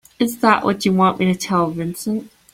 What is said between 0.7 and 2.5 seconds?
you want me to tell Vincent?